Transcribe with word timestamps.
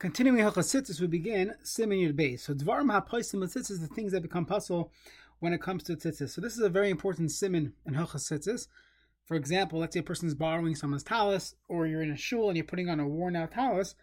Continuing 0.00 0.44
Hilchas 0.44 1.00
we 1.00 1.06
begin 1.06 1.54
Simin 1.62 2.00
Yud 2.00 2.14
Beis. 2.14 2.40
So 2.40 2.52
Dvarim 2.52 2.90
HaPoisim 2.90 3.40
Tzitzis 3.44 3.80
the 3.80 3.86
things 3.86 4.10
that 4.10 4.22
become 4.22 4.44
posul 4.44 4.90
when 5.38 5.52
it 5.52 5.62
comes 5.62 5.84
to 5.84 5.94
tzitzis. 5.94 6.30
So 6.30 6.40
this 6.40 6.54
is 6.54 6.60
a 6.60 6.68
very 6.68 6.90
important 6.90 7.30
simin 7.30 7.74
in 7.86 7.94
Hilchas 7.94 8.66
For 9.24 9.36
example, 9.36 9.78
let's 9.78 9.94
say 9.94 10.00
a 10.00 10.02
person 10.02 10.26
is 10.26 10.34
borrowing 10.34 10.74
someone's 10.74 11.04
talus, 11.04 11.54
or 11.68 11.86
you're 11.86 12.02
in 12.02 12.10
a 12.10 12.16
shul 12.16 12.48
and 12.48 12.56
you're 12.56 12.66
putting 12.66 12.88
on 12.88 12.98
a 12.98 13.06
worn 13.06 13.36
out 13.36 13.52
talus, 13.52 13.94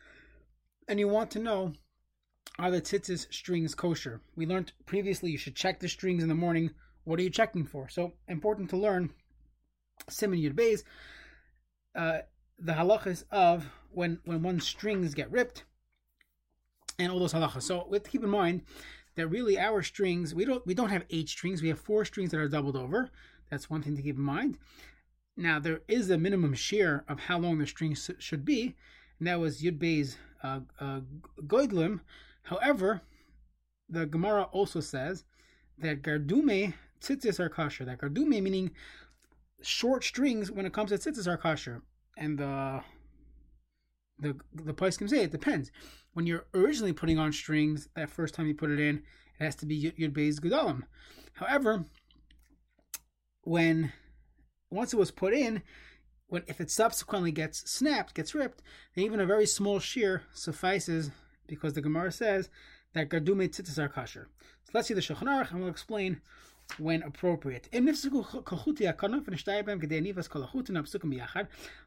and 0.87 0.97
you 0.97 1.09
want 1.09 1.29
to 1.31 1.39
know 1.39 1.73
are 2.57 2.71
the 2.71 2.81
tzitzis 2.81 3.31
strings 3.31 3.75
kosher? 3.75 4.21
We 4.35 4.45
learned 4.45 4.71
previously 4.85 5.31
you 5.31 5.37
should 5.37 5.55
check 5.57 5.81
the 5.81 5.89
strings 5.89 6.23
in 6.23 6.29
the 6.29 6.35
morning. 6.35 6.71
What 7.03 7.19
are 7.19 7.23
you 7.23 7.29
checking 7.29 7.65
for? 7.65 7.89
So 7.89 8.13
important 8.29 8.69
to 8.69 8.77
learn 8.77 9.09
Simin 10.09 10.39
Yud 10.39 10.53
Beis, 10.53 10.83
uh, 11.95 12.19
the 12.57 12.73
halachas 12.73 13.25
of 13.29 13.65
when 13.91 14.19
when 14.23 14.41
one's 14.41 14.65
strings 14.65 15.13
get 15.13 15.29
ripped 15.29 15.65
and 17.01 17.11
all 17.11 17.19
those 17.19 17.33
halachas. 17.33 17.63
So 17.63 17.85
we 17.89 17.95
have 17.95 18.03
to 18.03 18.09
keep 18.09 18.23
in 18.23 18.29
mind 18.29 18.61
that 19.15 19.27
really 19.27 19.59
our 19.59 19.81
strings 19.81 20.33
we 20.33 20.45
don't 20.45 20.65
we 20.65 20.73
don't 20.73 20.89
have 20.89 21.05
eight 21.09 21.29
strings. 21.29 21.61
We 21.61 21.69
have 21.69 21.79
four 21.79 22.05
strings 22.05 22.31
that 22.31 22.39
are 22.39 22.47
doubled 22.47 22.75
over. 22.75 23.09
That's 23.49 23.69
one 23.69 23.81
thing 23.81 23.95
to 23.95 24.01
keep 24.01 24.17
in 24.17 24.23
mind. 24.23 24.57
Now 25.35 25.59
there 25.59 25.81
is 25.87 26.09
a 26.09 26.17
minimum 26.17 26.53
share 26.53 27.03
of 27.07 27.19
how 27.19 27.39
long 27.39 27.57
the 27.57 27.67
strings 27.67 28.09
should 28.19 28.45
be, 28.45 28.75
and 29.19 29.27
that 29.27 29.39
was 29.39 29.61
Yud 29.61 29.79
Bey's 29.79 30.17
uh, 30.43 30.61
uh, 30.79 31.01
Goidlim. 31.41 32.01
However, 32.43 33.01
the 33.89 34.05
Gemara 34.05 34.43
also 34.51 34.79
says 34.79 35.25
that 35.77 36.01
Gardume 36.01 36.73
tzitzis 37.01 37.39
are 37.39 37.49
kosher. 37.49 37.85
That 37.85 37.99
Gardume 37.99 38.41
meaning 38.41 38.71
short 39.61 40.03
strings 40.03 40.51
when 40.51 40.65
it 40.65 40.73
comes 40.73 40.91
to 40.91 40.97
tzitzis 40.97 41.27
are 41.27 41.37
kosher, 41.37 41.81
and 42.17 42.37
the 42.37 42.81
the 44.21 44.35
the 44.53 44.73
place 44.73 44.97
can 44.97 45.07
say 45.07 45.23
it 45.23 45.31
depends. 45.31 45.71
When 46.13 46.25
you're 46.25 46.45
originally 46.53 46.93
putting 46.93 47.17
on 47.17 47.33
strings, 47.33 47.89
that 47.95 48.09
first 48.09 48.35
time 48.35 48.47
you 48.47 48.53
put 48.53 48.69
it 48.69 48.79
in, 48.79 48.97
it 48.97 49.43
has 49.43 49.55
to 49.57 49.65
be 49.65 49.93
Yud 49.97 50.13
Beis 50.13 50.39
Gedalim. 50.39 50.83
However, 51.33 51.85
when 53.41 53.91
once 54.69 54.93
it 54.93 54.97
was 54.97 55.11
put 55.11 55.33
in, 55.33 55.63
when 56.27 56.43
if 56.47 56.61
it 56.61 56.71
subsequently 56.71 57.31
gets 57.31 57.69
snapped, 57.69 58.13
gets 58.13 58.35
ripped, 58.35 58.61
then 58.95 59.03
even 59.05 59.19
a 59.19 59.25
very 59.25 59.45
small 59.45 59.79
shear 59.79 60.23
suffices 60.33 61.11
because 61.47 61.73
the 61.73 61.81
Gemara 61.81 62.11
says 62.11 62.49
that 62.93 63.09
Gardume 63.09 63.49
tzitzis 63.49 63.77
are 63.77 63.89
kosher. 63.89 64.29
So 64.63 64.71
let's 64.73 64.87
see 64.87 64.93
the 64.93 65.01
Shulchan 65.01 65.49
and 65.51 65.59
we'll 65.59 65.69
explain 65.69 66.21
when 66.79 67.03
appropriate. 67.03 67.69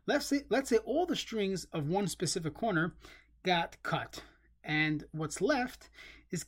Let's 0.07 0.27
say, 0.27 0.43
let's 0.49 0.69
say 0.69 0.77
all 0.79 1.07
the 1.07 1.17
strings 1.17 1.67
of 1.73 1.89
one 1.89 2.07
specific 2.07 2.55
corner 2.55 2.95
got 3.43 3.77
cut, 3.83 4.23
and 4.63 5.05
what's 5.13 5.41
left 5.41 5.91
is 6.31 6.45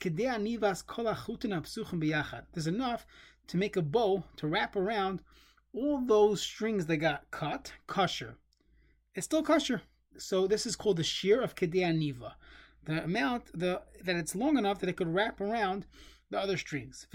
There's 2.53 2.67
enough 2.67 3.07
to 3.47 3.57
make 3.57 3.77
a 3.77 3.83
bow 3.83 4.25
to 4.37 4.47
wrap 4.49 4.77
around 4.77 5.23
all 5.73 6.01
those 6.01 6.43
strings 6.43 6.87
that 6.87 6.97
got 6.97 7.31
cut, 7.31 7.73
kosher. 7.87 8.37
It's 9.15 9.27
still 9.27 9.43
kosher. 9.43 9.83
So 10.19 10.47
this 10.47 10.67
is 10.67 10.77
called 10.77 10.97
the 10.97 11.05
shear 11.05 11.41
of 11.43 11.55
Kedea 11.55 11.93
Niva. 11.93 12.33
The 12.85 13.05
amount 13.05 13.51
the, 13.53 13.83
that 14.05 14.17
it's 14.17 14.35
long 14.35 14.57
enough 14.57 14.79
that 14.81 14.89
it 14.89 14.97
could 14.97 15.13
wrap 15.13 15.41
around 15.41 15.87
the 16.31 16.39
other 16.39 16.57
strings. 16.57 17.07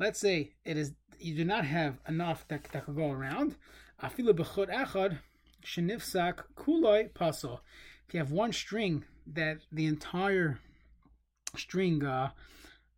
Let's 0.00 0.20
say 0.20 0.52
it 0.64 0.76
is 0.76 0.92
you 1.18 1.34
do 1.34 1.44
not 1.44 1.64
have 1.64 1.98
enough 2.08 2.46
that, 2.48 2.64
that 2.72 2.84
could 2.84 2.96
go 2.96 3.10
around. 3.10 3.56
If 4.02 4.18
you 4.18 4.26
have 8.20 8.30
one 8.30 8.52
string 8.52 9.04
that 9.26 9.58
the 9.72 9.86
entire 9.86 10.58
string 11.56 12.04
uh, 12.04 12.30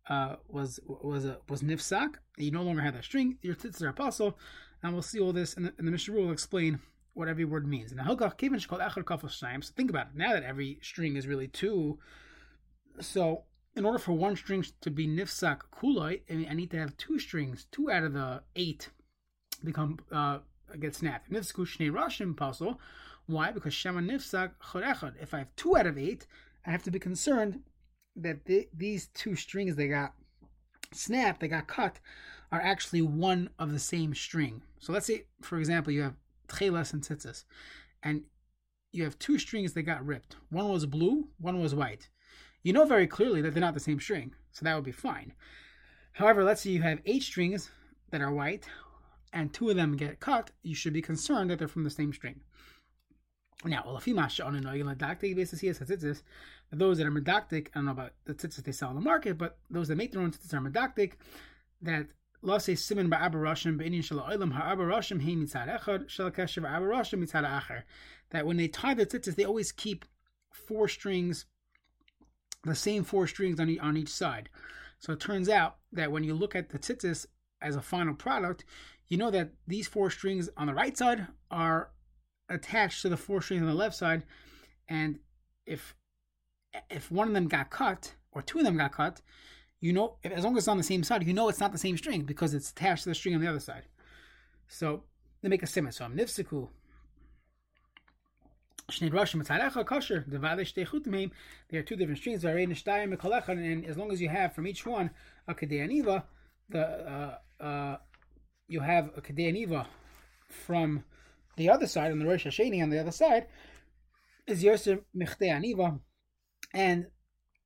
uh, 0.09 0.35
was 0.47 0.79
was 0.87 1.25
a, 1.25 1.37
was 1.49 1.63
nifsak, 1.63 2.15
you 2.37 2.51
no 2.51 2.61
longer 2.61 2.81
have 2.81 2.93
that 2.93 3.03
string. 3.03 3.37
Your 3.41 3.55
tzitzis 3.55 3.81
are 3.81 3.89
apostle, 3.89 4.37
and 4.83 4.93
we'll 4.93 5.01
see 5.01 5.19
all 5.19 5.33
this 5.33 5.53
in 5.53 5.63
the, 5.63 5.73
in 5.79 5.85
the 5.85 5.91
Mishnah 5.91 6.13
will 6.13 6.31
explain 6.31 6.79
what 7.13 7.27
every 7.27 7.45
word 7.45 7.67
means. 7.67 7.91
Now, 7.91 8.03
Hilkach 8.03 8.37
Kevin 8.37 8.59
called 8.61 8.81
Echad 8.81 9.03
Kafel 9.03 9.29
so 9.29 9.73
think 9.75 9.89
about 9.89 10.07
it. 10.07 10.15
Now 10.15 10.33
that 10.33 10.43
every 10.43 10.79
string 10.81 11.17
is 11.17 11.27
really 11.27 11.47
two, 11.47 11.99
so 12.99 13.43
in 13.75 13.85
order 13.85 13.99
for 13.99 14.13
one 14.13 14.35
string 14.35 14.65
to 14.81 14.91
be 14.91 15.07
nifsak 15.07 15.61
kuloi, 15.73 16.21
I 16.29 16.53
need 16.53 16.71
to 16.71 16.79
have 16.79 16.97
two 16.97 17.19
strings, 17.19 17.67
two 17.71 17.89
out 17.89 18.03
of 18.03 18.13
the 18.13 18.43
eight 18.55 18.89
become 19.63 19.99
uh, 20.11 20.39
get 20.79 20.95
snapped. 20.95 21.31
Nifsku 21.31 21.65
shnei 21.65 21.91
rashim 21.91 22.35
posul. 22.35 22.77
Why? 23.27 23.51
Because 23.51 23.73
shema 23.73 24.01
nifsak 24.01 24.51
chorechad. 24.61 25.13
If 25.21 25.33
I 25.33 25.39
have 25.39 25.55
two 25.55 25.77
out 25.77 25.87
of 25.87 25.97
eight, 25.97 26.27
I 26.65 26.71
have 26.71 26.83
to 26.83 26.91
be 26.91 26.99
concerned 26.99 27.61
that 28.15 28.45
the, 28.45 28.67
these 28.75 29.07
two 29.13 29.35
strings 29.35 29.75
they 29.75 29.87
got 29.87 30.13
snapped, 30.91 31.39
they 31.39 31.47
got 31.47 31.67
cut, 31.67 31.99
are 32.51 32.61
actually 32.61 33.01
one 33.01 33.49
of 33.57 33.71
the 33.71 33.79
same 33.79 34.13
string. 34.13 34.61
So 34.79 34.91
let's 34.91 35.05
say, 35.05 35.25
for 35.41 35.57
example, 35.57 35.93
you 35.93 36.01
have 36.01 36.15
tchelas 36.49 36.91
and 36.91 37.01
tzitzis, 37.01 37.45
and 38.03 38.23
you 38.91 39.05
have 39.05 39.17
two 39.17 39.39
strings 39.39 39.71
that 39.73 39.83
got 39.83 40.05
ripped. 40.05 40.35
One 40.49 40.67
was 40.67 40.85
blue, 40.85 41.29
one 41.39 41.61
was 41.61 41.73
white 41.73 42.09
you 42.63 42.73
know 42.73 42.85
very 42.85 43.07
clearly 43.07 43.41
that 43.41 43.53
they're 43.53 43.61
not 43.61 43.73
the 43.73 43.79
same 43.79 43.99
string, 43.99 44.33
so 44.51 44.63
that 44.63 44.75
would 44.75 44.83
be 44.83 44.91
fine. 44.91 45.33
However, 46.13 46.43
let's 46.43 46.61
say 46.61 46.71
you 46.71 46.81
have 46.81 46.99
eight 47.05 47.23
strings 47.23 47.69
that 48.11 48.21
are 48.21 48.33
white 48.33 48.67
and 49.33 49.53
two 49.53 49.69
of 49.69 49.75
them 49.75 49.95
get 49.95 50.19
cut, 50.19 50.51
you 50.61 50.75
should 50.75 50.93
be 50.93 51.01
concerned 51.01 51.49
that 51.49 51.59
they're 51.59 51.67
from 51.67 51.83
the 51.83 51.89
same 51.89 52.13
string. 52.13 52.41
Now, 53.63 53.83
those 53.83 54.05
that 56.97 57.05
are 57.05 57.11
medactic, 57.11 57.67
I 57.67 57.71
don't 57.75 57.85
know 57.85 57.91
about 57.91 58.13
the 58.25 58.33
tzitzis 58.33 58.63
they 58.63 58.71
sell 58.71 58.89
on 58.89 58.95
the 58.95 59.01
market, 59.01 59.37
but 59.37 59.59
those 59.69 59.87
that 59.87 59.97
make 59.97 60.11
their 60.11 60.21
own 60.21 60.31
tzitzis 60.31 60.53
are 60.53 60.61
medactic, 60.61 61.13
that 61.81 62.07
simin 62.43 63.09
ba'abarashim 63.09 63.77
be'inyan 63.77 64.03
shel 64.03 64.19
ha'olam 64.19 64.51
ha'abarashim 64.51 65.21
he 65.21 65.35
mitzad 65.35 65.69
echad 65.79 66.09
ha'abarashim 66.09 67.23
mitzad 67.23 67.47
acher. 67.47 67.83
That 68.31 68.47
when 68.47 68.57
they 68.57 68.67
tie 68.67 68.95
the 68.95 69.05
tzitzis, 69.05 69.35
they 69.35 69.45
always 69.45 69.71
keep 69.71 70.05
four 70.51 70.87
strings 70.87 71.45
the 72.63 72.75
same 72.75 73.03
four 73.03 73.27
strings 73.27 73.59
on, 73.59 73.79
on 73.79 73.97
each 73.97 74.09
side. 74.09 74.49
So 74.99 75.13
it 75.13 75.19
turns 75.19 75.49
out 75.49 75.77
that 75.91 76.11
when 76.11 76.23
you 76.23 76.33
look 76.33 76.55
at 76.55 76.69
the 76.69 76.79
tzitzis 76.79 77.25
as 77.61 77.75
a 77.75 77.81
final 77.81 78.13
product, 78.13 78.63
you 79.07 79.17
know 79.17 79.31
that 79.31 79.51
these 79.67 79.87
four 79.87 80.09
strings 80.09 80.49
on 80.57 80.67
the 80.67 80.73
right 80.73 80.97
side 80.97 81.27
are 81.49 81.91
attached 82.49 83.01
to 83.01 83.09
the 83.09 83.17
four 83.17 83.41
strings 83.41 83.61
on 83.61 83.67
the 83.67 83.73
left 83.73 83.95
side, 83.95 84.23
and 84.87 85.19
if 85.65 85.95
if 86.89 87.11
one 87.11 87.27
of 87.27 87.33
them 87.33 87.47
got 87.47 87.69
cut 87.69 88.13
or 88.31 88.41
two 88.41 88.59
of 88.59 88.63
them 88.63 88.77
got 88.77 88.93
cut, 88.93 89.21
you 89.79 89.91
know 89.91 90.17
as 90.23 90.43
long 90.43 90.55
as 90.55 90.63
it's 90.63 90.67
on 90.67 90.77
the 90.77 90.83
same 90.83 91.03
side, 91.03 91.25
you 91.25 91.33
know 91.33 91.49
it's 91.49 91.59
not 91.59 91.71
the 91.71 91.77
same 91.77 91.97
string 91.97 92.21
because 92.21 92.53
it's 92.53 92.71
attached 92.71 93.03
to 93.03 93.09
the 93.09 93.15
string 93.15 93.35
on 93.35 93.41
the 93.41 93.47
other 93.47 93.59
side. 93.59 93.83
So 94.67 95.03
they 95.41 95.49
make 95.49 95.63
a 95.63 95.67
simon. 95.67 95.91
So 95.91 96.05
I'm 96.05 96.15
nifsiku 96.15 96.69
they 98.99 99.07
are 101.77 101.83
two 101.83 101.95
different 101.95 102.17
strings. 102.17 102.43
And 102.43 103.85
as 103.85 103.97
long 103.97 104.11
as 104.11 104.21
you 104.21 104.29
have 104.29 104.53
from 104.53 104.67
each 104.67 104.85
one 104.85 105.11
a 105.47 105.53
kedei 105.53 106.23
the 106.69 106.79
uh, 106.79 107.37
uh, 107.63 107.97
you 108.67 108.79
have 108.79 109.11
a 109.17 109.21
kedei 109.21 109.85
from 110.47 111.03
the 111.57 111.69
other 111.69 111.87
side 111.87 112.11
on 112.11 112.19
the 112.19 112.25
Rosh 112.25 112.45
Hasheni 112.45 112.81
on 112.81 112.89
the 112.89 112.99
other 112.99 113.11
side 113.11 113.47
is 114.47 114.63
Yosef 114.63 114.99
Michte 115.15 115.41
Aniva, 115.41 115.99
and 116.73 117.07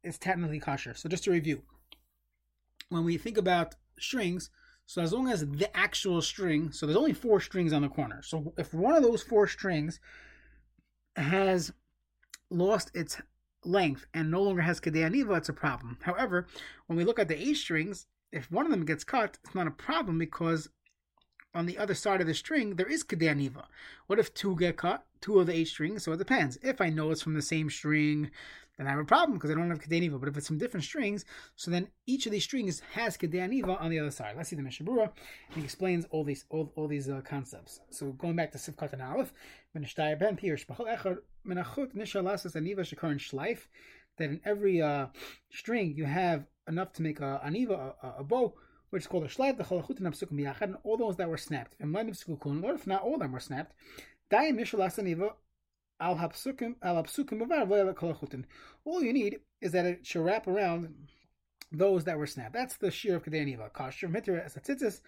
it's 0.03 0.17
technically 0.17 0.59
kosher. 0.59 0.93
So 0.93 1.09
just 1.09 1.23
to 1.25 1.31
review, 1.31 1.61
when 2.89 3.05
we 3.05 3.17
think 3.17 3.37
about 3.37 3.75
strings, 3.99 4.49
so 4.85 5.01
as 5.01 5.13
long 5.13 5.29
as 5.29 5.47
the 5.47 5.75
actual 5.75 6.21
string, 6.21 6.71
so 6.71 6.85
there's 6.85 6.97
only 6.97 7.13
four 7.13 7.39
strings 7.39 7.73
on 7.73 7.81
the 7.81 7.89
corner. 7.89 8.21
So 8.21 8.53
if 8.57 8.73
one 8.73 8.95
of 8.95 9.03
those 9.03 9.23
four 9.23 9.47
strings 9.47 9.99
has 11.15 11.71
lost 12.49 12.91
its 12.93 13.21
length 13.63 14.05
and 14.13 14.29
no 14.29 14.43
longer 14.43 14.61
has 14.61 14.79
Aniva, 15.01 15.37
it's 15.37 15.49
a 15.49 15.53
problem. 15.53 15.97
However, 16.01 16.47
when 16.87 16.97
we 16.97 17.03
look 17.03 17.19
at 17.19 17.27
the 17.27 17.49
A 17.49 17.53
strings, 17.53 18.05
if 18.31 18.51
one 18.51 18.65
of 18.65 18.71
them 18.71 18.85
gets 18.85 19.03
cut, 19.03 19.37
it's 19.43 19.55
not 19.55 19.67
a 19.67 19.71
problem 19.71 20.17
because 20.17 20.69
on 21.55 21.65
the 21.65 21.77
other 21.77 21.93
side 21.93 22.21
of 22.21 22.27
the 22.27 22.33
string, 22.33 22.75
there 22.75 22.91
is 22.91 23.03
Kedei 23.03 23.33
Aniva. 23.33 23.65
What 24.07 24.19
if 24.19 24.33
two 24.33 24.55
get 24.57 24.77
cut? 24.77 25.05
Two 25.21 25.39
of 25.39 25.47
the 25.47 25.53
eight 25.53 25.69
strings? 25.69 26.03
So 26.03 26.11
it 26.11 26.17
depends. 26.17 26.59
If 26.61 26.81
I 26.81 26.89
know 26.89 27.11
it's 27.11 27.21
from 27.21 27.33
the 27.33 27.41
same 27.41 27.69
string, 27.69 28.29
then 28.77 28.87
I 28.87 28.89
have 28.89 28.99
a 28.99 29.05
problem 29.05 29.37
because 29.37 29.51
I 29.51 29.53
don't 29.53 29.69
have 29.69 29.79
Kedei 29.79 30.01
Aniva. 30.01 30.19
But 30.19 30.27
if 30.27 30.37
it's 30.37 30.47
from 30.47 30.57
different 30.57 30.83
strings, 30.83 31.23
so 31.55 31.71
then 31.71 31.87
each 32.05 32.25
of 32.25 32.33
these 32.33 32.43
strings 32.43 32.81
has 32.91 33.17
Kedei 33.17 33.35
Aniva 33.35 33.81
on 33.81 33.89
the 33.89 33.99
other 33.99 34.11
side. 34.11 34.35
Let's 34.35 34.49
see 34.49 34.57
the 34.57 34.61
Mishnah 34.61 34.85
Berurah. 34.85 35.11
He 35.55 35.63
explains 35.63 36.05
all 36.11 36.25
these 36.25 36.43
all, 36.49 36.73
all 36.75 36.89
these 36.89 37.09
uh, 37.09 37.21
concepts. 37.21 37.79
So 37.89 38.11
going 38.11 38.35
back 38.35 38.51
to 38.51 38.57
Sif 38.57 38.75
Katan 38.75 39.01
Aleph, 39.01 39.33
that 44.17 44.29
in 44.29 44.39
every 44.45 44.81
uh, 44.81 45.07
string 45.49 45.93
you 45.95 46.05
have 46.05 46.45
enough 46.67 46.93
to 46.93 47.01
make 47.01 47.19
a 47.19 47.41
aniva, 47.45 47.93
a, 48.01 48.19
a 48.19 48.23
bow, 48.23 48.53
which 48.95 49.03
is 49.03 49.07
called 49.07 49.25
a 49.25 49.27
shleif, 49.27 49.57
the 49.57 49.63
chalachut 49.65 49.97
and 49.97 50.07
apsukim 50.07 50.39
yachad, 50.39 50.61
and 50.61 50.77
all 50.85 50.95
those 50.95 51.17
that 51.17 51.27
were 51.27 51.35
snapped. 51.35 51.75
And 51.81 51.93
if 51.93 52.87
not 52.87 53.01
all 53.01 53.15
of 53.15 53.19
them 53.19 53.33
were 53.33 53.41
snapped, 53.41 53.73
dayim 54.31 54.57
mishalas 54.57 54.97
aniva 54.97 55.33
al 55.99 56.15
hapsukim 56.15 56.75
al 56.81 57.03
hapsukim 57.03 58.45
All 58.85 59.03
you 59.03 59.11
need 59.11 59.39
is 59.59 59.73
that 59.73 59.85
it 59.85 60.07
should 60.07 60.23
wrap 60.23 60.47
around 60.47 60.95
those 61.73 62.05
that 62.05 62.17
were 62.17 62.25
snapped. 62.25 62.53
That's 62.53 62.77
the 62.77 62.89
shear 62.89 63.17
of 63.17 63.25
kedaniva. 63.25 63.69
Kasher 63.73 64.09
mitra 64.09 64.41
as 64.41 64.55
a 64.55 64.61
tzitzis 64.61 65.01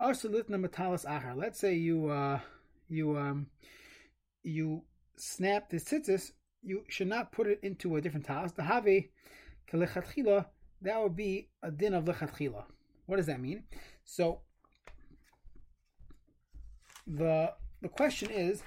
arsulitna 0.00 0.64
metalis 0.64 1.04
achar. 1.04 1.36
Let's 1.36 1.58
say 1.58 1.74
you 1.74 2.10
uh, 2.10 2.38
you 2.88 3.18
um 3.18 3.48
you 4.44 4.84
snap 5.16 5.68
the 5.68 5.78
tzitzis, 5.78 6.30
you 6.62 6.84
should 6.86 7.08
not 7.08 7.32
put 7.32 7.48
it 7.48 7.58
into 7.64 7.96
a 7.96 8.00
different 8.00 8.24
talis. 8.24 8.52
The 8.52 8.62
have 8.62 8.86
kelechatchila 9.68 10.46
that 10.82 11.02
would 11.02 11.16
be 11.16 11.48
a 11.60 11.72
din 11.72 11.94
of 11.94 12.04
lechatchila. 12.04 12.66
What 13.12 13.18
does 13.18 13.26
that 13.26 13.42
mean? 13.42 13.64
So 14.04 14.40
the 17.06 17.52
the 17.82 17.90
question 17.90 18.30
is 18.30 18.62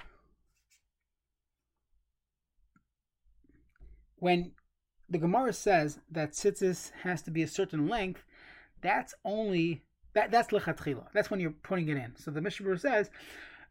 when 4.20 4.52
the 5.08 5.18
Gemara 5.18 5.52
says 5.52 5.98
that 6.12 6.30
tzitzis 6.30 6.92
has 7.02 7.22
to 7.22 7.32
be 7.32 7.42
a 7.42 7.48
certain 7.48 7.88
length, 7.88 8.22
that's 8.82 9.14
only 9.24 9.82
that 10.12 10.30
that's 10.30 10.52
lechatchila. 10.52 11.06
That's 11.12 11.28
when 11.28 11.40
you're 11.40 11.50
putting 11.50 11.88
it 11.88 11.96
in. 11.96 12.14
So 12.14 12.30
the 12.30 12.40
Mishnah 12.40 12.78
says, 12.78 13.10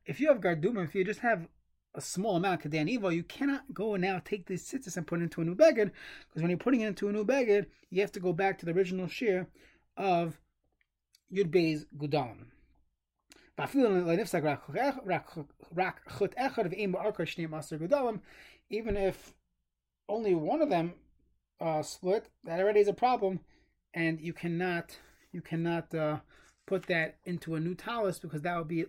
if 0.05 0.19
you 0.19 0.27
have 0.27 0.41
garduma, 0.41 0.83
if 0.83 0.93
you 0.93 1.05
just 1.05 1.21
have 1.21 1.47
a 1.93 2.01
small 2.01 2.35
amount 2.35 2.63
kedan 2.63 2.93
ivo, 2.93 3.07
you 3.07 3.23
cannot 3.23 3.73
go 3.73 3.93
and 3.93 4.01
now 4.01 4.21
take 4.25 4.45
this 4.45 4.69
tzitzis 4.69 4.97
and 4.97 5.07
put 5.07 5.21
it 5.21 5.23
into 5.23 5.39
a 5.39 5.45
new 5.45 5.55
beged, 5.55 5.91
because 6.27 6.41
when 6.41 6.49
you're 6.49 6.57
putting 6.57 6.81
it 6.81 6.87
into 6.87 7.07
a 7.07 7.13
new 7.13 7.23
beged, 7.23 7.67
you 7.91 8.01
have 8.01 8.11
to 8.11 8.19
go 8.19 8.33
back 8.33 8.57
to 8.57 8.65
the 8.65 8.73
original 8.73 9.07
shear 9.07 9.47
of 9.95 10.37
yud 11.33 11.51
beis 11.51 11.85
gudalim. 11.97 12.47
Even 18.69 18.97
if 18.97 19.33
only 20.09 20.35
one 20.35 20.61
of 20.61 20.69
them 20.69 20.93
uh, 21.61 21.81
split, 21.81 22.29
that 22.43 22.59
already 22.59 22.79
is 22.81 22.87
a 22.87 22.93
problem, 22.93 23.39
and 23.93 24.19
you 24.19 24.33
cannot 24.33 24.97
you 25.31 25.41
cannot 25.41 25.93
uh, 25.95 26.19
put 26.65 26.87
that 26.87 27.17
into 27.25 27.55
a 27.55 27.59
new 27.59 27.75
talus 27.75 28.19
because 28.19 28.41
that 28.41 28.57
would 28.57 28.67
be 28.67 28.85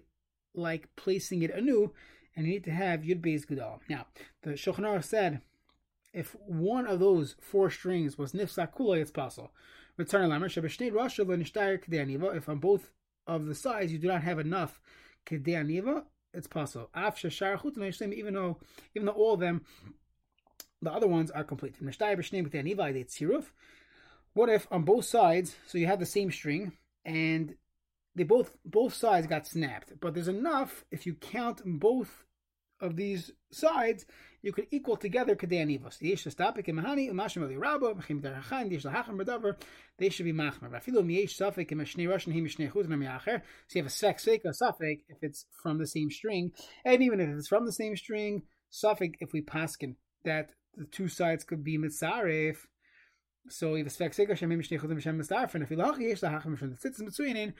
like 0.54 0.88
placing 0.96 1.42
it 1.42 1.50
anew, 1.54 1.92
and 2.34 2.46
you 2.46 2.54
need 2.54 2.64
to 2.64 2.72
have 2.72 3.00
yud 3.00 3.20
beis 3.20 3.46
gudal. 3.46 3.78
Now, 3.88 4.06
the 4.42 4.50
Shulchan 4.50 5.04
said 5.04 5.42
if 6.16 6.34
one 6.46 6.86
of 6.86 6.98
those 6.98 7.36
four 7.40 7.70
strings 7.70 8.16
was 8.16 8.32
nifsak 8.32 8.74
kula, 8.74 8.98
it's 8.98 9.10
possible. 9.10 9.52
If 9.98 10.14
on 12.48 12.58
both 12.58 12.90
of 13.26 13.46
the 13.46 13.54
sides 13.54 13.92
you 13.92 13.98
do 13.98 14.08
not 14.08 14.22
have 14.22 14.38
enough 14.38 14.80
kedei 15.24 16.04
it's 16.34 16.46
possible. 16.46 16.90
Even 16.94 18.34
though 18.34 18.58
even 18.94 19.06
though 19.06 19.12
all 19.12 19.34
of 19.34 19.40
them 19.40 19.64
the 20.82 20.92
other 20.92 21.08
ones 21.08 21.30
are 21.30 21.44
complete. 21.44 21.76
What 24.34 24.48
if 24.50 24.66
on 24.70 24.82
both 24.82 25.04
sides, 25.06 25.56
so 25.66 25.78
you 25.78 25.86
have 25.86 25.98
the 25.98 26.06
same 26.06 26.30
string, 26.30 26.72
and 27.06 27.56
they 28.14 28.24
both 28.24 28.56
both 28.64 28.92
sides 28.92 29.26
got 29.26 29.46
snapped, 29.46 29.94
but 30.00 30.12
there's 30.12 30.28
enough 30.28 30.84
if 30.90 31.06
you 31.06 31.14
count 31.14 31.62
both 31.64 32.25
of 32.80 32.96
these 32.96 33.32
sides, 33.50 34.04
you 34.42 34.52
could 34.52 34.66
equal 34.70 34.96
together 34.96 35.34
kadei 35.34 35.64
anivos. 35.64 35.98
The 35.98 36.08
yesh 36.08 36.24
stapik 36.24 36.66
imahani 36.66 37.10
umashim 37.10 37.42
ali 37.42 37.56
rabba 37.56 37.94
mechim 37.94 38.20
derachan 38.20 38.70
yesh 38.70 38.84
lahacham 38.84 39.20
b'davar. 39.20 39.56
They 39.98 40.08
should 40.08 40.24
be 40.24 40.32
machmer. 40.32 40.70
Vafilu 40.70 41.02
miyesh 41.02 41.36
safik 41.36 41.72
im 41.72 41.78
shnei 41.78 42.08
rush 42.08 42.26
him 42.26 42.32
nam. 42.88 43.20
So 43.68 43.78
you 43.78 43.82
have 43.82 43.86
a 43.86 43.90
sek 43.90 44.20
a 44.44 44.48
safik 44.48 45.00
if 45.08 45.18
it's 45.22 45.46
from 45.62 45.78
the 45.78 45.86
same 45.86 46.10
string, 46.10 46.52
and 46.84 47.02
even 47.02 47.20
if 47.20 47.28
it's 47.28 47.48
from 47.48 47.66
the 47.66 47.72
same 47.72 47.96
string, 47.96 48.42
safik 48.72 49.14
if 49.20 49.32
we 49.32 49.42
paskin 49.42 49.96
that 50.24 50.50
the 50.76 50.84
two 50.84 51.08
sides 51.08 51.44
could 51.44 51.64
be 51.64 51.78
mitzaref. 51.78 52.56
So 53.48 53.74
if 53.74 53.82
a 53.82 53.86
it's 53.86 53.98
sfek 53.98 54.12
shemim 54.12 54.58
shnei 54.58 54.80
chudim 54.80 55.00
shem 55.00 55.18
mitzaref, 55.18 55.60
if 55.60 55.70
ilach 55.70 55.98
yesh 55.98 56.20
lahachim 56.20 56.58
from 56.58 56.70
the 56.70 56.76
tzitzis 56.76 57.02
mitzuinin, 57.02 57.54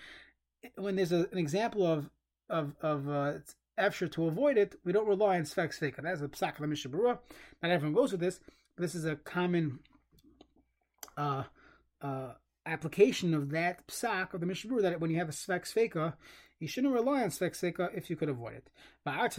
when 0.77 0.97
there's 0.97 1.13
a, 1.13 1.27
an 1.33 1.39
example 1.39 1.87
of 1.87 2.11
of 2.49 2.75
of 2.81 3.09
uh, 3.09 3.33
efshir 3.79 4.11
to 4.13 4.27
avoid 4.27 4.57
it, 4.59 4.77
we 4.85 4.93
don't 4.93 5.09
rely 5.09 5.37
on 5.37 5.43
sfek 5.43 5.79
sveka. 5.79 6.03
That's 6.03 6.21
a 6.21 6.29
psak 6.29 6.55
of 6.55 6.61
the 6.61 6.67
Mishnah 6.67 6.91
Berurah. 6.91 7.19
Not 7.63 7.73
everyone 7.73 7.95
goes 7.95 8.13
with 8.13 8.21
this. 8.21 8.41
But 8.77 8.83
this 8.83 8.95
is 8.95 9.05
a 9.05 9.17
common 9.17 9.79
uh, 11.17 11.45
uh, 12.03 12.33
application 12.67 13.35
of 13.35 13.51
that 13.51 13.87
psak 13.87 14.35
of 14.35 14.41
the 14.41 14.47
Mishnah 14.47 14.71
Berurah 14.71 14.83
that 14.83 15.01
when 15.01 15.11
you 15.11 15.19
have 15.19 15.29
a 15.29 15.33
sfek 15.33 15.63
sveka, 15.63 16.15
you 16.59 16.67
shouldn't 16.67 16.95
rely 16.95 17.23
on 17.23 17.29
Svek 17.29 17.53
Seka 17.53 17.95
if 17.95 18.09
you 18.09 18.17
could 18.17 18.31
avoid 18.31 18.55
it. 18.55 18.71
That 19.05 19.31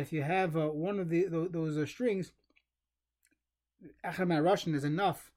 if 0.00 0.12
you 0.12 0.22
have 0.22 0.56
uh, 0.56 0.68
one 0.68 0.98
of 1.00 1.08
the 1.08 1.26
those, 1.50 1.76
uh, 1.76 1.86
strings, 1.86 2.32
Russian 4.04 4.74
is 4.74 4.84
enough. 4.84 5.32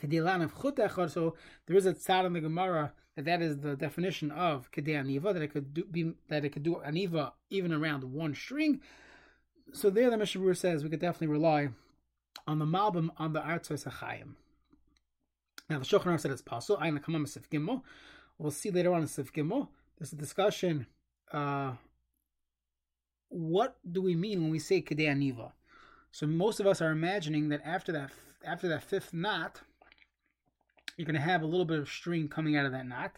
So 0.00 0.06
there 0.06 1.76
is 1.76 1.86
a 1.86 1.94
tzad 1.94 2.26
in 2.26 2.32
the 2.32 2.40
Gemara 2.40 2.92
that 3.16 3.24
that 3.24 3.42
is 3.42 3.58
the 3.58 3.76
definition 3.76 4.30
of 4.30 4.70
kedei 4.70 4.94
aniva 4.94 5.32
that 5.32 5.42
it 5.42 5.52
could 5.52 5.74
do 5.74 5.84
be 5.84 6.14
that 6.28 6.44
it 6.44 6.50
could 6.50 6.62
do 6.62 6.80
aniva 6.86 7.32
even 7.50 7.72
around 7.72 8.04
one 8.04 8.34
string. 8.34 8.80
So 9.72 9.88
there, 9.88 10.10
the 10.10 10.16
Mishnah 10.16 10.54
says 10.56 10.82
we 10.82 10.90
could 10.90 11.00
definitely 11.00 11.28
rely 11.28 11.68
on 12.46 12.58
the 12.58 12.64
malbim 12.64 13.10
on 13.18 13.32
the 13.32 13.40
artzos 13.40 13.86
achayim. 13.86 14.34
Now 15.68 15.78
the 15.78 15.84
Shulchan 15.84 16.18
said 16.18 16.30
it's 16.30 16.42
possible. 16.42 16.78
I'm 16.80 16.98
come 16.98 17.14
on 17.14 17.26
Sif 17.26 17.48
Gimel. 17.48 17.82
We'll 18.38 18.50
see 18.50 18.70
later 18.70 18.92
on 18.92 19.02
in 19.02 19.06
Sif 19.06 19.32
Gimel. 19.32 19.68
There's 19.98 20.12
a 20.12 20.16
discussion. 20.16 20.86
Uh, 21.30 21.72
what 23.28 23.76
do 23.90 24.02
we 24.02 24.16
mean 24.16 24.42
when 24.42 24.50
we 24.50 24.58
say 24.58 24.82
Kedei 24.82 25.06
Aniva? 25.06 25.52
So 26.10 26.26
most 26.26 26.58
of 26.58 26.66
us 26.66 26.82
are 26.82 26.90
imagining 26.90 27.48
that 27.50 27.60
after 27.64 27.92
that 27.92 28.10
after 28.44 28.68
that 28.68 28.82
fifth 28.82 29.14
knot, 29.14 29.60
you're 30.96 31.06
going 31.06 31.14
to 31.14 31.20
have 31.20 31.42
a 31.42 31.46
little 31.46 31.64
bit 31.64 31.78
of 31.78 31.88
string 31.88 32.28
coming 32.28 32.56
out 32.56 32.66
of 32.66 32.72
that 32.72 32.86
knot. 32.86 33.16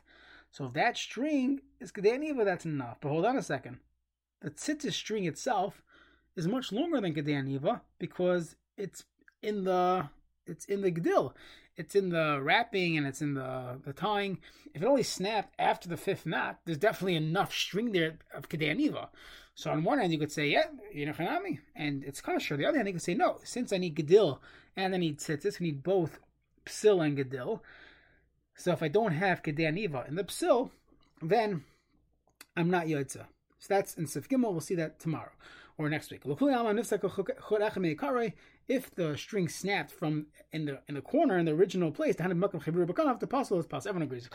So 0.50 0.66
if 0.66 0.72
that 0.74 0.96
string 0.96 1.60
is 1.80 1.92
Kedei 1.92 2.18
Aniva, 2.18 2.44
that's 2.44 2.64
enough. 2.64 2.98
But 3.00 3.08
hold 3.08 3.24
on 3.24 3.36
a 3.36 3.42
second. 3.42 3.78
The 4.40 4.50
tzitzis 4.50 4.92
string 4.92 5.24
itself 5.24 5.82
is 6.36 6.46
much 6.46 6.72
longer 6.72 7.00
than 7.00 7.14
Kedei 7.14 7.80
because 7.98 8.56
it's 8.76 9.04
in 9.42 9.64
the 9.64 10.08
it's 10.46 10.64
in 10.66 10.82
the 10.82 10.90
Gdil 10.90 11.32
it's 11.76 11.94
in 11.94 12.10
the 12.10 12.40
wrapping 12.42 12.96
and 12.96 13.06
it's 13.06 13.22
in 13.22 13.34
the, 13.34 13.80
the 13.84 13.92
tying. 13.92 14.38
If 14.74 14.82
it 14.82 14.86
only 14.86 15.02
snapped 15.02 15.54
after 15.58 15.88
the 15.88 15.96
fifth 15.96 16.26
knot, 16.26 16.60
there's 16.64 16.78
definitely 16.78 17.16
enough 17.16 17.54
string 17.54 17.92
there 17.92 18.18
of 18.34 18.48
Kedei 18.48 19.08
So 19.54 19.70
on 19.70 19.84
one 19.84 19.98
hand, 19.98 20.12
you 20.12 20.18
could 20.18 20.32
say, 20.32 20.48
yeah, 20.48 20.66
you 20.92 21.06
know, 21.06 21.12
Hanami, 21.12 21.60
and 21.74 22.04
it's 22.04 22.20
kosher. 22.20 22.56
The 22.56 22.66
other 22.66 22.76
hand, 22.76 22.88
you 22.88 22.94
could 22.94 23.02
say, 23.02 23.14
no, 23.14 23.38
since 23.44 23.72
I 23.72 23.78
need 23.78 23.96
Gedil 23.96 24.38
and 24.76 24.94
I 24.94 24.98
need 24.98 25.18
Tzitzis, 25.18 25.60
I 25.60 25.64
need 25.64 25.82
both 25.82 26.18
Psil 26.66 27.00
and 27.00 27.18
Gedil. 27.18 27.60
So 28.54 28.72
if 28.72 28.82
I 28.82 28.88
don't 28.88 29.12
have 29.12 29.42
Kedei 29.42 29.68
in 30.08 30.14
the 30.14 30.24
Psil, 30.24 30.70
then 31.20 31.64
I'm 32.56 32.70
not 32.70 32.86
Yotza. 32.86 33.26
So 33.58 33.66
that's 33.68 33.94
in 33.94 34.06
Sif 34.06 34.28
Gimel. 34.28 34.52
We'll 34.52 34.60
see 34.60 34.74
that 34.74 34.98
tomorrow 34.98 35.30
or 35.78 35.88
next 35.88 36.10
week. 36.10 36.22
If 38.68 38.94
the 38.94 39.16
string 39.16 39.48
snapped 39.48 39.90
from 39.90 40.26
in 40.52 40.66
the 40.66 40.80
in 40.88 40.94
the 40.94 41.00
corner 41.00 41.38
in 41.38 41.46
the 41.46 41.52
original 41.52 41.90
place, 41.90 42.14
the 42.16 43.26
possible 43.28 43.58
is 43.58 43.66
possible. 43.66 43.88
Everyone 43.88 44.02
agrees. 44.02 44.28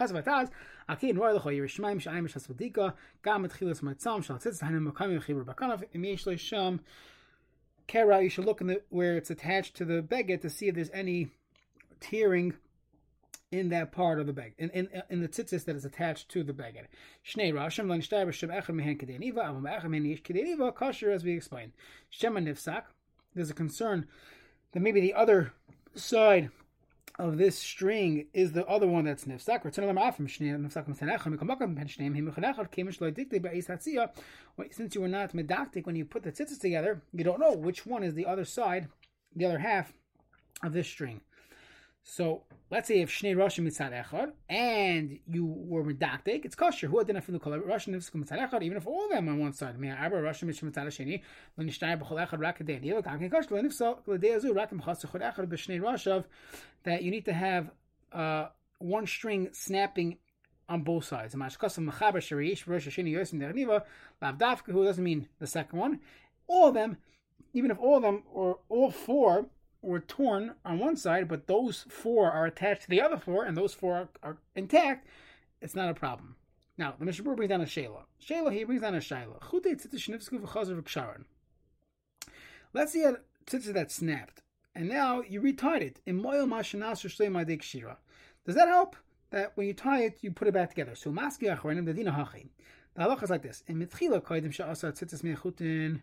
You 7.89 8.29
should 8.29 8.45
look 8.45 8.61
in 8.61 8.67
the 8.67 8.81
where 8.89 9.17
it's 9.17 9.29
attached 9.29 9.75
to 9.75 9.85
the 9.85 10.01
beged 10.01 10.41
to 10.41 10.49
see 10.49 10.67
if 10.67 10.75
there's 10.75 10.89
any 10.93 11.29
tearing 11.99 12.53
in 13.51 13.69
that 13.69 13.91
part 13.91 14.19
of 14.19 14.27
the 14.27 14.33
bag, 14.33 14.53
in, 14.57 14.69
in, 14.71 14.89
in 15.09 15.21
the 15.21 15.27
tzitzis 15.27 15.63
that 15.65 15.75
is 15.75 15.85
attached 15.85 16.29
to 16.29 16.43
the 16.43 16.53
bag. 16.53 16.75
Shnei 17.25 17.53
Rashim, 17.53 17.89
Lan 17.89 18.01
Shtai 18.01 18.25
B'Shem 18.27 18.53
Echad 18.53 18.75
Mehen 18.75 18.97
Kedeniva, 18.97 19.37
Avam 19.37 19.63
Echad 19.63 19.89
Mehen 19.89 20.17
Kedeniva, 20.17 20.73
Kasher, 20.73 21.13
as 21.13 21.23
we 21.23 21.31
explained. 21.31 21.71
Shema 22.09 22.41
Nifsak, 22.41 22.83
there's 23.33 23.49
a 23.49 23.53
concern 23.53 24.07
that 24.73 24.81
maybe 24.81 24.99
the 24.99 25.13
other 25.13 25.53
side 25.95 26.49
of 27.19 27.37
this 27.37 27.57
string 27.57 28.27
is 28.33 28.51
the 28.51 28.65
other 28.67 28.85
one 28.85 29.05
that's 29.05 29.25
nifsak. 29.25 29.61
Ah, 34.59 34.63
since 34.71 34.95
you 34.95 35.01
were 35.01 35.07
not 35.07 35.33
medactic 35.33 35.85
when 35.85 35.95
you 35.95 36.05
put 36.05 36.23
the 36.23 36.31
tzitzis 36.31 36.59
together, 36.59 37.01
you 37.13 37.23
don't 37.23 37.39
know 37.39 37.53
which 37.53 37.85
one 37.85 38.03
is 38.03 38.13
the 38.13 38.25
other 38.25 38.45
side, 38.45 38.87
the 39.35 39.45
other 39.45 39.59
half 39.59 39.93
of 40.61 40.73
this 40.73 40.87
string. 40.87 41.21
So 42.09 42.43
let's 42.71 42.87
say 42.87 43.01
if 43.01 43.09
Shnei 43.09 43.35
Roshim 43.35 43.67
mitzad 43.67 43.91
echad 43.91 44.31
and 44.47 45.19
you 45.27 45.45
were 45.45 45.83
medactic, 45.83 46.45
it's 46.45 46.55
kosher. 46.55 46.87
Who 46.87 47.03
didn't 47.03 47.21
feel 47.23 47.37
the 47.37 47.39
Roshim 47.41 47.93
mitzad 47.93 48.39
echad, 48.39 48.63
even 48.63 48.77
if 48.77 48.87
all 48.87 49.03
of 49.03 49.11
them 49.11 49.27
on 49.27 49.39
one 49.39 49.51
side. 49.51 49.77
May 49.77 49.89
Abba 49.89 50.15
Roshim 50.15 50.47
mitzad 50.47 50.87
sheni 50.87 51.21
when 51.55 51.67
Yishnai 51.67 52.01
b'chol 52.01 52.25
echad 52.25 52.39
rak 52.39 52.59
kadei 52.59 52.81
niyel 52.81 53.03
kakin 53.03 53.29
kosher. 53.29 53.57
And 53.57 53.67
if 53.67 53.73
so, 53.73 53.99
l'dei 54.07 54.39
azu 54.39 54.55
rak 54.55 54.71
mchas 54.71 55.05
echad 55.05 55.47
b'shnei 55.47 55.81
Roshav 55.81 56.23
that 56.83 57.03
you 57.03 57.11
need 57.11 57.25
to 57.25 57.33
have 57.33 57.71
uh, 58.13 58.47
one 58.79 59.05
string 59.05 59.49
snapping 59.51 60.17
on 60.69 60.83
both 60.83 61.03
sides. 61.03 61.33
Who 61.33 61.39
doesn't 64.85 65.03
mean 65.03 65.27
the 65.39 65.47
second 65.47 65.79
one. 65.79 65.99
All 66.47 66.69
of 66.69 66.73
them, 66.73 66.97
even 67.53 67.69
if 67.69 67.77
all 67.77 67.97
of 67.97 68.01
them 68.01 68.23
or 68.33 68.59
all 68.69 68.91
four 68.91 69.47
were 69.81 69.99
torn 69.99 70.55
on 70.65 70.79
one 70.79 70.95
side, 70.95 71.27
but 71.27 71.47
those 71.47 71.85
four 71.89 72.31
are 72.31 72.45
attached 72.45 72.83
to 72.83 72.89
the 72.89 73.01
other 73.01 73.17
four, 73.17 73.45
and 73.45 73.55
those 73.55 73.73
four 73.73 73.95
are, 73.95 74.09
are 74.23 74.37
intact, 74.55 75.07
it's 75.61 75.75
not 75.75 75.89
a 75.89 75.93
problem. 75.93 76.35
Now, 76.77 76.93
the 76.97 77.05
Mishnah 77.05 77.35
brings 77.35 77.49
down 77.49 77.61
a 77.61 77.65
Shayla. 77.65 78.03
Shayla, 78.23 78.53
he 78.53 78.63
brings 78.63 78.81
down 78.81 78.95
a 78.95 78.99
Shayla. 78.99 79.41
Let's 82.73 82.91
see 82.91 83.03
a 83.03 83.17
tzitzit 83.45 83.73
that 83.73 83.91
snapped, 83.91 84.41
and 84.75 84.87
now 84.87 85.21
you 85.21 85.41
retied 85.41 85.81
it. 85.81 85.99
Does 88.45 88.55
that 88.55 88.67
help? 88.67 88.95
That 89.31 89.51
when 89.55 89.67
you 89.67 89.73
tie 89.73 90.03
it, 90.03 90.19
you 90.21 90.31
put 90.31 90.47
it 90.47 90.53
back 90.53 90.69
together. 90.69 90.95
So 90.95 91.09
the 91.09 91.93
dina. 91.93 92.11
The 92.95 93.17
is 93.23 93.29
like 93.29 93.41
this: 93.41 93.63
in. 95.61 96.01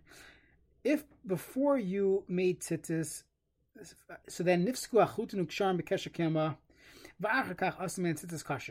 If 0.83 1.05
before 1.27 1.79
you 1.79 2.25
made 2.29 2.61
tzitzis, 2.61 3.23
so 4.29 4.43
then 4.43 4.67
nifsku 4.67 5.07
achutin 5.07 5.47
uksharim 5.47 5.81
bekesha 5.81 6.11
kema. 6.11 6.57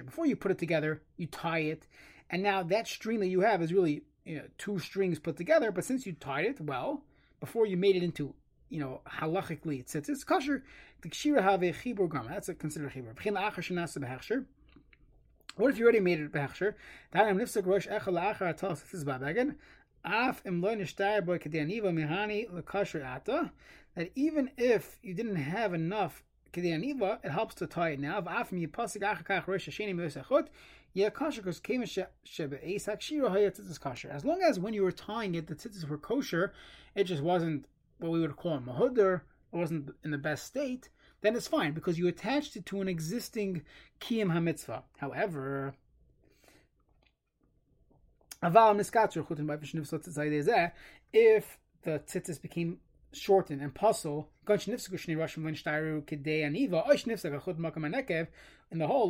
Before 0.06 0.26
you 0.26 0.36
put 0.36 0.52
it 0.52 0.58
together, 0.58 1.02
you 1.16 1.28
tie 1.28 1.60
it, 1.60 1.88
and 2.30 2.44
now 2.44 2.62
that 2.62 2.88
string 2.88 3.22
that 3.22 3.28
you 3.28 3.40
have 3.40 3.62
is 3.62 3.72
really 3.72 4.04
you 4.26 4.36
know, 4.36 4.44
two 4.58 4.80
strings 4.80 5.18
put 5.20 5.38
together. 5.38 5.72
But 5.72 5.86
since 5.86 6.06
you 6.06 6.12
tied 6.14 6.46
it 6.46 6.60
well 6.60 7.04
before 7.40 7.66
you 7.66 7.78
made 7.78 7.96
it 7.96 8.04
into 8.04 8.34
you 8.70 8.80
know 8.80 9.02
halachically 9.08 9.80
it's 9.80 10.24
kosher. 10.24 10.64
The 11.02 11.10
kshira 11.10 11.42
have 11.42 11.64
a 11.64 11.72
chibur 11.72 12.10
gama. 12.10 12.30
That's 12.30 12.50
a 12.50 12.54
considered 12.54 12.92
chibur. 12.92 14.46
What 15.56 15.70
if 15.70 15.78
you 15.78 15.84
already 15.84 16.00
made 16.00 16.20
it 16.20 16.32
behechsher? 16.32 16.74
Ta'anim 17.14 17.40
That 23.96 24.12
even 24.16 24.52
if 24.58 24.98
you 25.02 25.14
didn't 25.14 25.36
have 25.36 25.74
enough 25.74 26.24
it 26.56 27.32
helps 27.32 27.56
to 27.56 27.66
tie 27.68 27.90
it 27.90 28.00
now. 28.00 28.20
As 28.20 28.66
long 34.26 34.42
as 34.42 34.60
when 34.60 34.74
you 34.74 34.84
were 34.84 34.92
tying 34.92 35.36
it, 35.36 35.48
the 35.48 35.56
tzitzis 35.56 35.88
were 35.88 35.98
kosher, 35.98 36.54
it 36.96 37.06
just 37.06 37.24
wasn't 37.24 37.66
what 37.98 38.12
we 38.12 38.20
would 38.20 38.36
call 38.36 38.54
a 38.56 38.60
mahudr, 38.60 39.22
it 39.54 39.56
wasn't 39.56 39.96
in 40.04 40.12
the 40.12 40.18
best 40.18 40.46
state, 40.46 40.90
then 41.22 41.36
it's 41.36 41.48
fine 41.48 41.74
because 41.74 41.98
you 41.98 42.08
attached 42.08 42.56
it 42.56 42.66
to 42.68 42.82
an 42.82 42.88
existing 42.88 43.64
kiyam 44.00 44.32
hamitzvah. 44.32 44.84
However, 44.98 45.74
if 51.12 51.58
the 51.84 52.00
tzitzis 52.00 52.42
became 52.42 52.80
shortened 53.14 53.62
and 53.62 53.74
posul 53.74 54.28
in 58.72 58.80
the 58.80 58.88
whole 58.88 59.10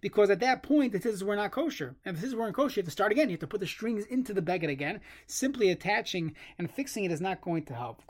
because 0.00 0.30
at 0.30 0.40
that 0.40 0.62
point 0.62 0.92
the 0.92 0.98
tzitzis 0.98 1.22
were 1.22 1.36
not 1.36 1.50
kosher. 1.50 1.94
And 2.04 2.16
if 2.16 2.22
the 2.22 2.28
tzitzis 2.28 2.34
weren't 2.34 2.56
kosher 2.56 2.80
you 2.80 2.82
have 2.82 2.86
to 2.86 2.90
start 2.90 3.12
again. 3.12 3.28
You 3.28 3.34
have 3.34 3.40
to 3.40 3.46
put 3.46 3.60
the 3.60 3.66
strings 3.66 4.06
into 4.06 4.32
the 4.32 4.42
beggar 4.42 4.68
again. 4.68 5.00
Simply 5.26 5.70
attaching 5.70 6.34
and 6.58 6.70
fixing 6.70 7.04
it 7.04 7.12
is 7.12 7.20
not 7.20 7.42
going 7.42 7.64
to 7.66 7.74
help. 7.74 8.02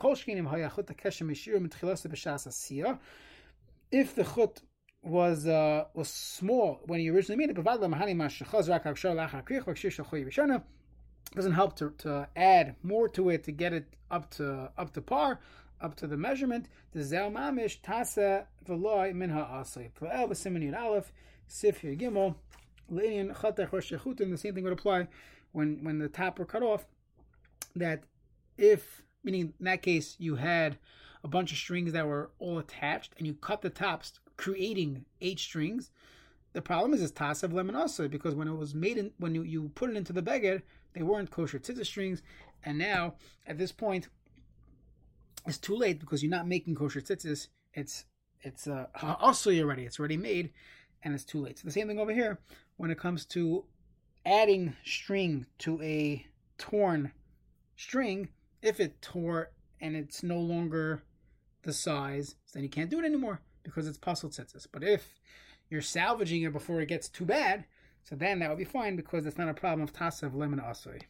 If 3.91 4.15
the 4.15 4.23
chut 4.23 4.61
was 5.03 5.47
uh, 5.47 5.85
was 5.93 6.09
small 6.09 6.81
when 6.85 6.99
he 6.99 7.09
originally 7.09 7.37
made 7.37 7.49
it 7.49 7.55
but 11.31 11.35
doesn't 11.35 11.53
help 11.53 11.75
to, 11.75 11.91
to 11.99 12.27
add 12.35 12.75
more 12.81 13.07
to 13.07 13.29
it 13.29 13.43
to 13.43 13.51
get 13.51 13.73
it 13.73 13.85
up 14.09 14.29
to 14.31 14.71
up 14.77 14.93
to 14.93 15.01
par, 15.01 15.39
up 15.79 15.95
to 15.95 16.07
the 16.07 16.17
measurement. 16.17 16.67
The 16.91 17.03
zel 17.03 17.31
mamish 17.31 17.81
tasa 17.81 18.45
v'loy 18.67 19.13
minha 19.13 19.47
asay. 19.51 19.91
V'el 19.93 20.27
v'simin 20.27 20.77
aleph 20.77 21.11
sif 21.47 21.81
gimel 21.81 22.35
leinian 22.91 23.35
chatach 23.35 23.71
rosh 23.71 23.91
The 23.91 24.37
same 24.37 24.55
thing 24.55 24.63
would 24.63 24.73
apply 24.73 25.07
when 25.51 25.83
when 25.83 25.99
the 25.99 26.09
top 26.09 26.39
were 26.39 26.45
cut 26.45 26.63
off. 26.63 26.85
That 27.75 28.03
if 28.57 29.03
meaning 29.23 29.53
in 29.59 29.65
that 29.65 29.83
case 29.83 30.15
you 30.17 30.35
had 30.35 30.77
a 31.23 31.27
bunch 31.27 31.51
of 31.51 31.57
strings 31.57 31.93
that 31.93 32.07
were 32.07 32.31
all 32.39 32.57
attached 32.57 33.13
and 33.17 33.27
you 33.27 33.33
cut 33.35 33.61
the 33.61 33.69
tops, 33.69 34.19
creating 34.39 35.03
eight 35.19 35.37
strings. 35.37 35.91
The 36.53 36.61
problem 36.61 36.93
is 36.93 37.01
it's 37.01 37.11
tasav 37.11 37.51
lemon 37.51 37.75
also 37.75 38.07
because 38.07 38.35
when 38.35 38.47
it 38.47 38.55
was 38.55 38.73
made 38.73 38.97
in, 38.97 39.11
when 39.17 39.35
you, 39.35 39.43
you 39.43 39.69
put 39.75 39.89
it 39.89 39.97
into 39.97 40.13
the 40.13 40.23
beged, 40.23 40.61
they 40.93 41.03
weren't 41.03 41.29
kosher 41.29 41.59
tzitzit 41.59 41.85
strings, 41.85 42.23
and 42.63 42.77
now 42.77 43.15
at 43.45 43.57
this 43.57 43.73
point, 43.73 44.07
it's 45.45 45.57
too 45.57 45.75
late 45.75 45.99
because 45.99 46.23
you're 46.23 46.31
not 46.31 46.47
making 46.47 46.73
kosher 46.73 47.01
tzitzis. 47.01 47.49
It's 47.73 48.05
it's 48.41 48.65
uh, 48.65 48.85
also 49.19 49.51
already. 49.51 49.83
It's 49.83 49.99
already 49.99 50.15
made, 50.15 50.51
and 51.03 51.13
it's 51.13 51.25
too 51.25 51.41
late. 51.41 51.59
So 51.59 51.65
the 51.65 51.73
same 51.73 51.87
thing 51.87 51.99
over 51.99 52.13
here 52.13 52.39
when 52.77 52.91
it 52.91 52.97
comes 52.97 53.25
to 53.27 53.65
adding 54.25 54.73
string 54.85 55.47
to 55.59 55.81
a 55.81 56.25
torn 56.57 57.11
string. 57.75 58.29
If 58.61 58.79
it 58.79 59.01
tore 59.01 59.51
and 59.81 59.97
it's 59.97 60.23
no 60.23 60.39
longer 60.39 61.03
the 61.63 61.73
size, 61.73 62.35
then 62.53 62.63
you 62.63 62.69
can't 62.69 62.89
do 62.89 62.99
it 62.99 63.05
anymore 63.05 63.41
because 63.63 63.87
it's 63.87 63.97
posul 63.97 64.29
tzitzis. 64.29 64.67
But 64.71 64.83
if 64.83 65.19
you're 65.69 65.81
salvaging 65.81 66.43
it 66.43 66.53
before 66.53 66.81
it 66.81 66.87
gets 66.87 67.09
too 67.09 67.25
bad, 67.25 67.65
so 68.03 68.15
then 68.15 68.39
that 68.39 68.49
would 68.49 68.57
be 68.57 68.65
fine 68.65 68.95
because 68.95 69.25
it's 69.25 69.37
not 69.37 69.49
a 69.49 69.53
problem 69.53 69.81
of 69.81 69.93
tasav 69.93 70.35
lemon 70.35 70.59
asui. 70.59 71.03